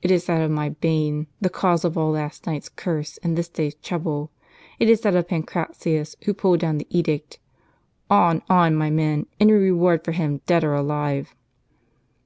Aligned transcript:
It 0.00 0.10
is 0.10 0.24
that 0.24 0.40
of 0.40 0.50
my 0.50 0.70
bane, 0.70 1.26
the 1.42 1.50
cause 1.50 1.84
of 1.84 1.98
all 1.98 2.12
last 2.12 2.46
night's 2.46 2.70
curse 2.70 3.18
and 3.18 3.36
this 3.36 3.50
day's 3.50 3.74
trouble. 3.74 4.30
It 4.78 4.88
is 4.88 5.02
that 5.02 5.14
of 5.14 5.28
Pancratius, 5.28 6.16
who 6.24 6.32
pulled 6.32 6.60
down 6.60 6.78
the 6.78 6.86
edict. 6.88 7.38
On, 8.08 8.40
on, 8.48 8.74
my 8.76 8.88
men; 8.88 9.26
any 9.38 9.52
reward 9.52 10.06
for 10.06 10.12
him, 10.12 10.40
dead 10.46 10.64
or 10.64 10.72
alive 10.72 11.34